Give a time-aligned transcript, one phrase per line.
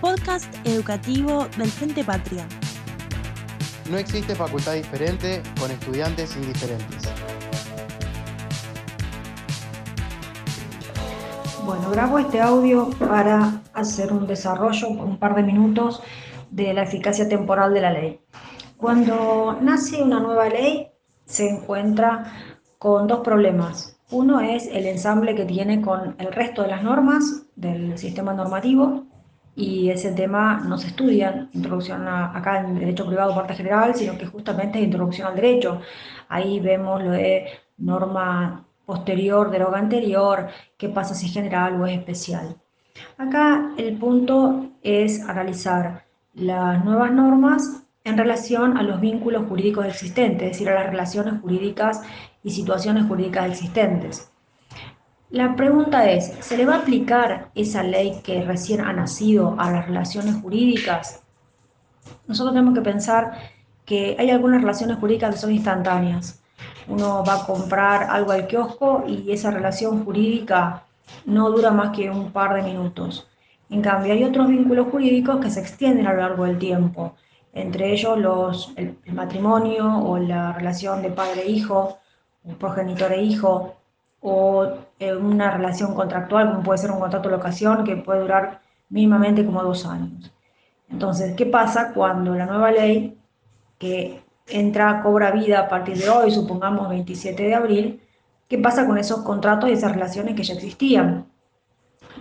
[0.00, 2.46] Podcast educativo del Frente Patria.
[3.90, 7.12] No existe facultad diferente con estudiantes indiferentes.
[11.64, 16.00] Bueno, grabo este audio para hacer un desarrollo por un par de minutos
[16.50, 18.20] de la eficacia temporal de la ley.
[18.76, 20.88] Cuando nace una nueva ley,
[21.24, 22.32] se encuentra
[22.78, 23.95] con dos problemas.
[24.10, 29.04] Uno es el ensamble que tiene con el resto de las normas del sistema normativo
[29.56, 34.26] y ese tema no se estudia, introducción acá en derecho privado parte general, sino que
[34.26, 35.80] justamente es introducción al derecho.
[36.28, 37.46] Ahí vemos lo de
[37.78, 42.56] norma posterior, deroga anterior, qué pasa si es general o es especial.
[43.18, 50.42] Acá el punto es analizar las nuevas normas en relación a los vínculos jurídicos existentes,
[50.42, 52.02] es decir, a las relaciones jurídicas
[52.46, 54.30] y situaciones jurídicas existentes.
[55.30, 59.68] La pregunta es, ¿se le va a aplicar esa ley que recién ha nacido a
[59.72, 61.24] las relaciones jurídicas?
[62.28, 63.32] Nosotros tenemos que pensar
[63.84, 66.40] que hay algunas relaciones jurídicas que son instantáneas.
[66.86, 70.84] Uno va a comprar algo al kiosco y esa relación jurídica
[71.24, 73.28] no dura más que un par de minutos.
[73.70, 77.16] En cambio, hay otros vínculos jurídicos que se extienden a lo largo del tiempo,
[77.52, 81.98] entre ellos los, el, el matrimonio o la relación de padre-hijo,
[82.58, 83.76] progenitor e hijo,
[84.20, 84.66] o
[85.20, 89.62] una relación contractual, como puede ser un contrato de locación, que puede durar mínimamente como
[89.62, 90.32] dos años.
[90.88, 93.18] Entonces, ¿qué pasa cuando la nueva ley,
[93.78, 98.00] que entra, cobra vida a partir de hoy, supongamos 27 de abril,
[98.48, 101.26] qué pasa con esos contratos y esas relaciones que ya existían?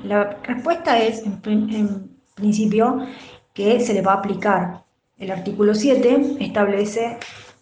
[0.03, 3.05] La respuesta es, en, en principio,
[3.53, 4.83] que se le va a aplicar.
[5.17, 7.17] El artículo 7 establece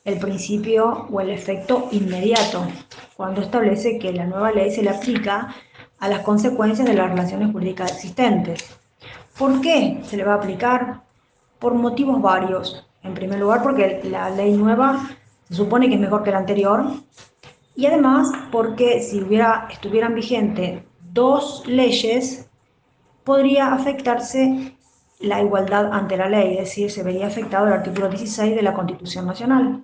[0.05, 2.67] el principio o el efecto inmediato,
[3.15, 5.55] cuando establece que la nueva ley se le aplica
[5.99, 8.77] a las consecuencias de las relaciones jurídicas existentes.
[9.37, 11.01] ¿Por qué se le va a aplicar?
[11.59, 12.85] Por motivos varios.
[13.01, 15.09] En primer lugar, porque la ley nueva
[15.47, 16.85] se supone que es mejor que la anterior.
[17.75, 20.83] Y además, porque si hubiera, estuvieran vigentes
[21.13, 22.49] dos leyes,
[23.23, 24.75] podría afectarse
[25.19, 28.73] la igualdad ante la ley, es decir, se vería afectado el artículo 16 de la
[28.73, 29.83] Constitución Nacional.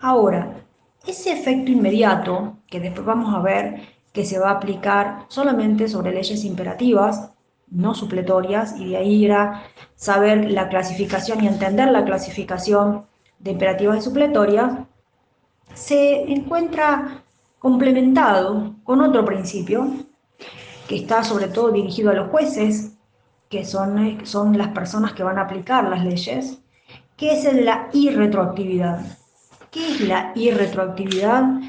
[0.00, 0.64] Ahora,
[1.06, 6.12] ese efecto inmediato, que después vamos a ver que se va a aplicar solamente sobre
[6.12, 7.32] leyes imperativas,
[7.70, 9.62] no supletorias, y de ahí era
[9.96, 13.06] saber la clasificación y entender la clasificación
[13.38, 14.72] de imperativas y supletorias,
[15.74, 17.22] se encuentra
[17.58, 19.86] complementado con otro principio
[20.88, 22.96] que está sobre todo dirigido a los jueces,
[23.50, 26.58] que son, son las personas que van a aplicar las leyes,
[27.16, 29.19] que es la irretroactividad.
[29.70, 31.60] ¿Qué es la irretroactividad?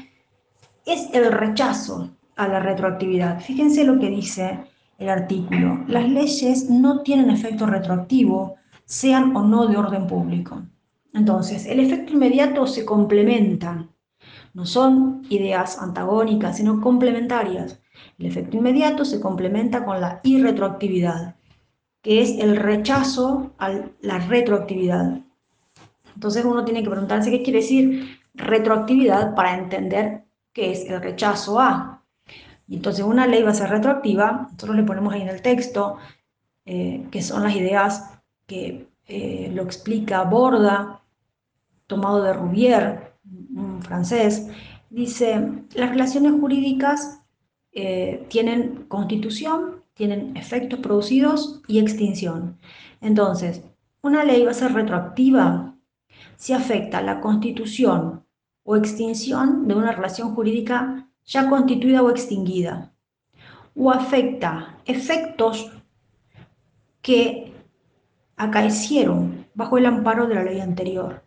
[0.84, 3.40] Es el rechazo a la retroactividad.
[3.40, 4.58] Fíjense lo que dice
[4.98, 5.84] el artículo.
[5.86, 10.62] Las leyes no tienen efecto retroactivo, sean o no de orden público.
[11.14, 13.86] Entonces, el efecto inmediato se complementa.
[14.54, 17.80] No son ideas antagónicas, sino complementarias.
[18.18, 21.36] El efecto inmediato se complementa con la irretroactividad,
[22.02, 25.20] que es el rechazo a la retroactividad.
[26.14, 31.60] Entonces uno tiene que preguntarse qué quiere decir retroactividad para entender qué es el rechazo
[31.60, 32.02] a.
[32.68, 35.98] Y entonces una ley va a ser retroactiva, nosotros le ponemos ahí en el texto,
[36.64, 38.10] eh, que son las ideas
[38.46, 41.02] que eh, lo explica Borda,
[41.86, 43.12] tomado de Rouvier,
[43.54, 44.48] un francés,
[44.90, 47.20] dice, las relaciones jurídicas
[47.72, 52.58] eh, tienen constitución, tienen efectos producidos y extinción.
[53.00, 53.62] Entonces,
[54.02, 55.71] una ley va a ser retroactiva
[56.36, 58.24] si afecta la constitución
[58.64, 62.92] o extinción de una relación jurídica ya constituida o extinguida,
[63.74, 65.70] o afecta efectos
[67.00, 67.52] que
[68.36, 71.22] acaecieron bajo el amparo de la ley anterior.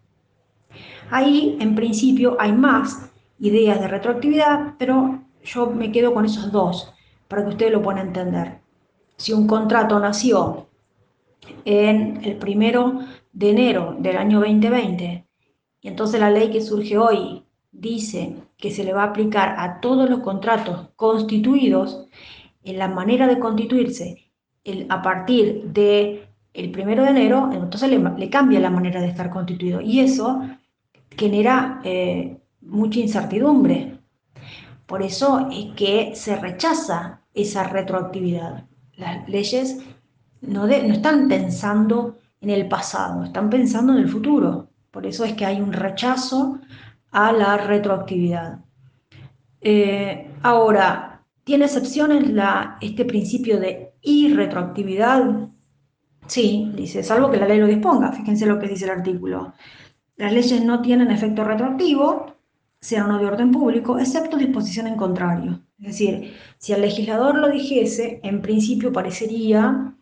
[1.12, 6.94] Ahí, en principio, hay más ideas de retroactividad, pero yo me quedo con esos dos
[7.28, 8.60] para que ustedes lo puedan entender.
[9.18, 10.68] Si un contrato nació
[11.64, 13.00] en el primero
[13.36, 15.28] de enero del año 2020,
[15.82, 19.82] y entonces la ley que surge hoy dice que se le va a aplicar a
[19.82, 22.08] todos los contratos constituidos,
[22.64, 24.32] en la manera de constituirse
[24.64, 29.30] el, a partir de el primero de enero, entonces le, cambia la manera de estar
[29.30, 30.42] constituido y eso
[31.12, 34.00] genera eh, mucha incertidumbre.
[34.86, 38.66] Por eso es que se rechaza esa retroactividad.
[38.96, 39.80] Las leyes
[40.42, 44.70] no, no están pensando en el pasado, están pensando en el futuro.
[44.92, 46.60] Por eso es que hay un rechazo
[47.12, 48.60] a la retroactividad.
[49.62, 51.16] Eh, ahora,
[51.46, 52.26] ¿Tiene excepciones
[52.82, 55.48] este principio de irretroactividad?
[56.26, 58.12] Sí, dice, salvo que la ley lo disponga.
[58.12, 59.54] Fíjense lo que dice el artículo.
[60.16, 62.34] Las leyes no tienen efecto retroactivo,
[62.82, 65.62] sean no de orden público, excepto disposición en contrario.
[65.78, 69.96] Es decir, si el legislador lo dijese, en principio parecería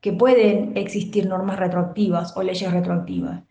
[0.00, 3.42] que pueden existir normas retroactivas o leyes retroactivas.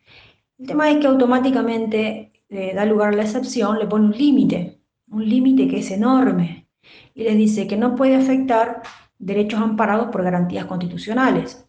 [0.58, 4.80] El tema es que automáticamente eh, da lugar a la excepción, le pone un límite,
[5.10, 6.68] un límite que es enorme,
[7.14, 8.82] y les dice que no puede afectar
[9.20, 11.66] derechos amparados por garantías constitucionales.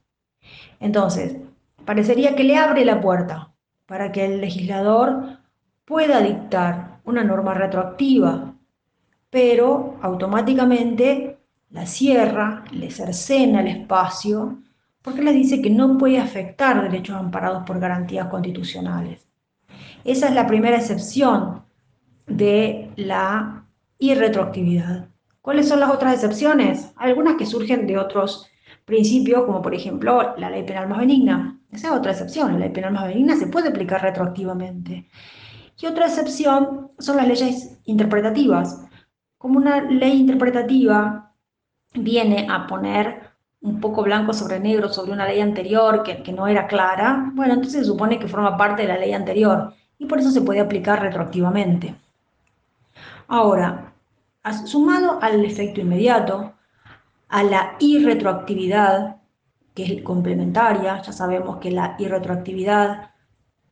[0.78, 1.36] Entonces,
[1.84, 3.52] parecería que le abre la puerta
[3.86, 5.38] para que el legislador
[5.84, 8.54] pueda dictar una norma retroactiva,
[9.28, 11.38] pero automáticamente
[11.70, 14.58] la cierra, le cercena el espacio,
[15.02, 19.26] porque le dice que no puede afectar derechos amparados por garantías constitucionales.
[20.04, 21.64] Esa es la primera excepción
[22.26, 23.66] de la
[23.98, 25.08] irretroactividad.
[25.42, 26.92] ¿Cuáles son las otras excepciones?
[26.96, 28.46] Algunas que surgen de otros
[28.84, 31.58] principios, como por ejemplo la ley penal más benigna.
[31.70, 35.08] Esa es otra excepción, la ley penal más benigna se puede aplicar retroactivamente.
[35.80, 38.84] Y otra excepción son las leyes interpretativas.
[39.38, 41.32] Como una ley interpretativa
[41.94, 43.19] viene a poner
[43.62, 47.54] un poco blanco sobre negro sobre una ley anterior que, que no era clara, bueno,
[47.54, 50.60] entonces se supone que forma parte de la ley anterior y por eso se puede
[50.60, 51.94] aplicar retroactivamente.
[53.28, 53.92] Ahora,
[54.66, 56.54] sumado al efecto inmediato,
[57.28, 59.16] a la irretroactividad,
[59.74, 63.10] que es complementaria, ya sabemos que la irretroactividad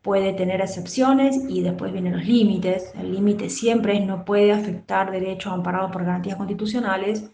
[0.03, 2.93] puede tener excepciones y después vienen los límites.
[2.95, 7.31] El límite siempre no puede afectar derechos amparados por garantías constitucionales.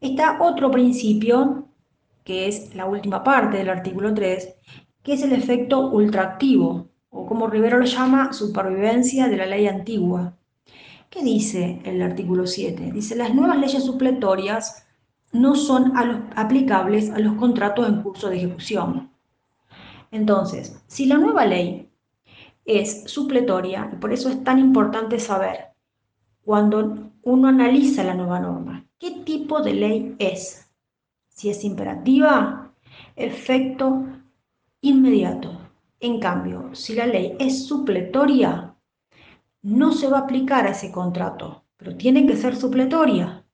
[0.00, 1.68] Está otro principio,
[2.24, 4.54] que es la última parte del artículo 3,
[5.02, 10.36] que es el efecto ultraactivo, o como Rivero lo llama, supervivencia de la ley antigua.
[11.10, 12.90] ¿Qué dice el artículo 7?
[12.92, 14.86] Dice, las nuevas leyes supletorias
[15.32, 15.92] no son
[16.36, 19.10] aplicables a los contratos en curso de ejecución.
[20.10, 21.90] Entonces, si la nueva ley
[22.64, 25.72] es supletoria, y por eso es tan importante saber,
[26.44, 30.61] cuando uno analiza la nueva norma, qué tipo de ley es.
[31.32, 32.72] Si es imperativa,
[33.16, 34.06] efecto
[34.80, 35.58] inmediato.
[36.00, 38.74] En cambio, si la ley es supletoria,
[39.62, 43.44] no se va a aplicar a ese contrato, pero tiene que ser supletoria.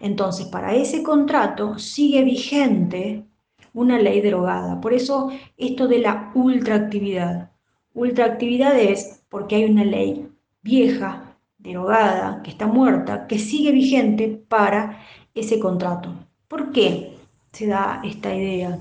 [0.00, 3.24] Entonces, para ese contrato sigue vigente
[3.72, 4.80] una ley derogada.
[4.80, 7.52] Por eso, esto de la ultraactividad.
[7.94, 10.28] Ultraactividad es porque hay una ley
[10.62, 15.00] vieja, derogada, que está muerta, que sigue vigente para
[15.34, 16.25] ese contrato.
[16.48, 17.18] ¿Por qué
[17.52, 18.78] se da esta idea?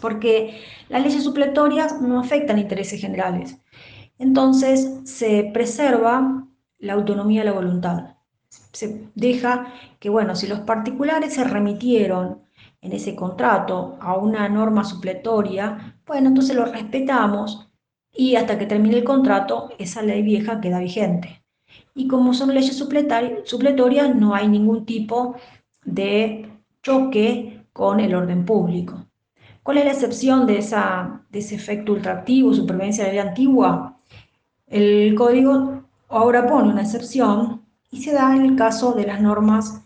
[0.00, 3.58] Porque las leyes supletorias no afectan intereses generales.
[4.18, 6.46] Entonces se preserva
[6.78, 8.16] la autonomía de la voluntad.
[8.48, 12.42] Se deja que, bueno, si los particulares se remitieron
[12.80, 17.68] en ese contrato a una norma supletoria, bueno, entonces lo respetamos
[18.12, 21.44] y hasta que termine el contrato, esa ley vieja queda vigente.
[21.94, 25.36] Y como son leyes supletorias, no hay ningún tipo
[25.84, 26.48] de
[26.82, 29.04] choque con el orden público.
[29.62, 33.98] ¿Cuál es la excepción de, ese efecto ultraactivo, supervivencia de la ley antigua?
[34.66, 39.82] El código ahora pone una excepción y se da en el caso de las normas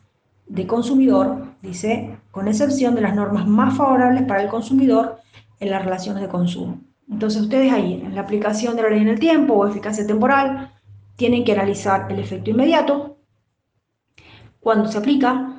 [0.47, 5.19] de consumidor, dice, con excepción de las normas más favorables para el consumidor
[5.61, 6.81] en las relaciones de consumo.
[7.11, 10.73] Entonces ustedes ahí, en la aplicación de la ley en el tiempo o eficacia temporal,
[11.17, 13.19] tienen que analizar el efecto inmediato,
[14.61, 15.52] cuándo se aplica,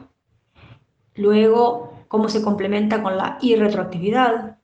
[1.16, 4.58] luego cómo se complementa con la irretroactividad.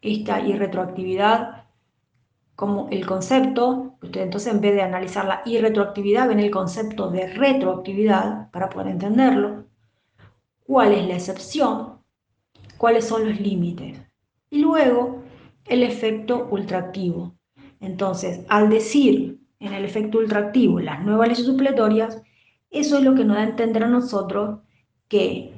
[0.00, 1.66] Esta irretroactividad
[2.56, 7.26] como el concepto, usted entonces en vez de analizar la irretroactividad, ven el concepto de
[7.26, 9.66] retroactividad para poder entenderlo,
[10.64, 11.98] cuál es la excepción,
[12.78, 14.00] cuáles son los límites,
[14.48, 15.22] y luego
[15.66, 17.34] el efecto ultraactivo.
[17.80, 22.22] Entonces, al decir en el efecto ultraactivo las nuevas leyes supletorias,
[22.70, 24.60] eso es lo que nos da a entender a nosotros
[25.08, 25.55] que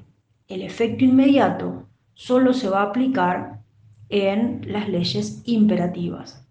[0.49, 3.61] el efecto inmediato solo se va a aplicar
[4.09, 6.45] en las leyes imperativas.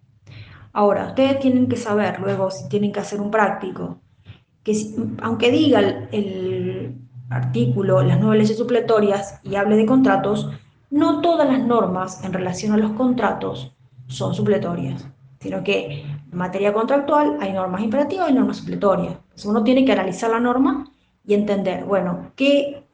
[0.72, 4.00] Ahora, ustedes tienen que saber luego, si tienen que hacer un práctico,
[4.64, 4.74] que
[5.22, 5.80] aunque diga
[6.12, 6.96] el,
[7.30, 10.50] artículo, las nuevas leyes supletorias y hable de contratos,
[10.90, 13.76] no todas las normas en relación a los contratos
[14.08, 15.06] son supletorias,
[15.42, 19.18] sino que en materia contractual hay normas imperativas y normas supletorias.
[19.44, 20.90] Uno tiene que analizar la norma
[21.26, 22.87] y entender, bueno, qué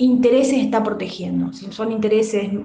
[0.00, 2.60] intereses está protegiendo, si son intereses eh,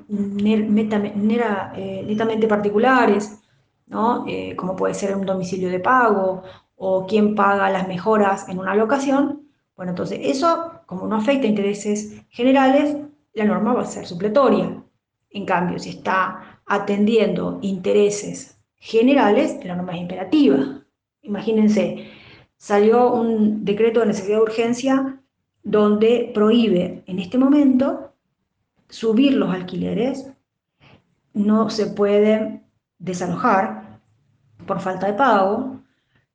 [2.08, 3.40] netamente particulares,
[4.28, 6.44] eh, como puede ser un domicilio de pago
[6.76, 9.42] o quién paga las mejoras en una locación,
[9.76, 12.96] Bueno, entonces eso, como no afecta a intereses generales,
[13.34, 14.82] la norma va a ser supletoria.
[15.30, 20.86] En cambio, si está atendiendo intereses generales, la norma es imperativa.
[21.24, 22.08] Imagínense,
[22.58, 25.22] salió un decreto de necesidad de urgencia
[25.66, 28.14] donde prohíbe en este momento
[28.88, 30.32] subir los alquileres,
[31.34, 32.64] no se pueden
[33.00, 34.00] desalojar
[34.66, 35.82] por falta de pago,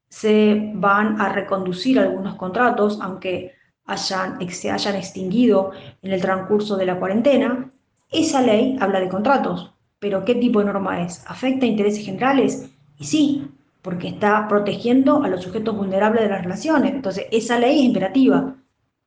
[0.08, 3.52] se van a reconducir algunos contratos, aunque
[3.86, 5.70] hayan, se hayan extinguido
[6.02, 7.70] en el transcurso de la cuarentena.
[8.10, 11.24] Esa ley habla de contratos, pero ¿qué tipo de norma es?
[11.28, 12.68] ¿Afecta a intereses generales?
[12.98, 13.48] Y sí,
[13.80, 16.92] porque está protegiendo a los sujetos vulnerables de las relaciones.
[16.92, 18.56] Entonces, esa ley es imperativa.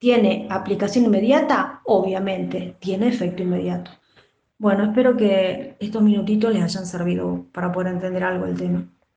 [0.03, 1.79] ¿Tiene aplicación inmediata?
[1.85, 3.91] Obviamente, tiene efecto inmediato.
[4.57, 8.85] Bueno, espero que estos minutitos les hayan servido para poder entender algo del tema.